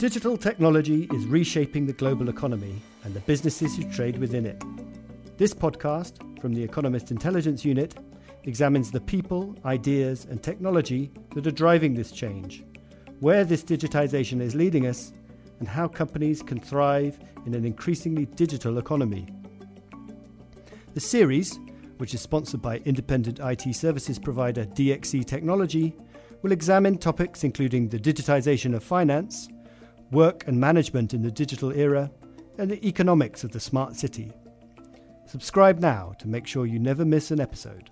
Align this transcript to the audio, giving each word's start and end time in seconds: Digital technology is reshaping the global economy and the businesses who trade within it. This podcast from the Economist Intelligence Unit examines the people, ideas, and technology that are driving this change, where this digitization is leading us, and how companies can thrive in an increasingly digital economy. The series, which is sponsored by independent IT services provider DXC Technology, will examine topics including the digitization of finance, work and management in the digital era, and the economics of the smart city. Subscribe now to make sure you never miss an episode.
Digital 0.00 0.38
technology 0.38 1.06
is 1.12 1.26
reshaping 1.26 1.84
the 1.84 1.92
global 1.92 2.30
economy 2.30 2.80
and 3.04 3.12
the 3.12 3.20
businesses 3.20 3.76
who 3.76 3.84
trade 3.92 4.16
within 4.16 4.46
it. 4.46 4.64
This 5.36 5.52
podcast 5.52 6.40
from 6.40 6.54
the 6.54 6.64
Economist 6.64 7.10
Intelligence 7.10 7.66
Unit 7.66 7.96
examines 8.44 8.90
the 8.90 9.02
people, 9.02 9.54
ideas, 9.66 10.24
and 10.30 10.42
technology 10.42 11.12
that 11.34 11.46
are 11.46 11.50
driving 11.50 11.92
this 11.92 12.12
change, 12.12 12.64
where 13.18 13.44
this 13.44 13.62
digitization 13.62 14.40
is 14.40 14.54
leading 14.54 14.86
us, 14.86 15.12
and 15.58 15.68
how 15.68 15.86
companies 15.86 16.42
can 16.42 16.58
thrive 16.58 17.18
in 17.44 17.52
an 17.52 17.66
increasingly 17.66 18.24
digital 18.24 18.78
economy. 18.78 19.28
The 20.94 21.00
series, 21.00 21.60
which 21.98 22.14
is 22.14 22.22
sponsored 22.22 22.62
by 22.62 22.78
independent 22.86 23.38
IT 23.38 23.74
services 23.74 24.18
provider 24.18 24.64
DXC 24.64 25.26
Technology, 25.26 25.94
will 26.40 26.52
examine 26.52 26.96
topics 26.96 27.44
including 27.44 27.90
the 27.90 27.98
digitization 27.98 28.74
of 28.74 28.82
finance, 28.82 29.50
work 30.10 30.46
and 30.46 30.58
management 30.58 31.14
in 31.14 31.22
the 31.22 31.30
digital 31.30 31.72
era, 31.72 32.10
and 32.58 32.70
the 32.70 32.86
economics 32.86 33.44
of 33.44 33.52
the 33.52 33.60
smart 33.60 33.96
city. 33.96 34.32
Subscribe 35.26 35.78
now 35.78 36.12
to 36.18 36.28
make 36.28 36.46
sure 36.46 36.66
you 36.66 36.78
never 36.78 37.04
miss 37.04 37.30
an 37.30 37.40
episode. 37.40 37.90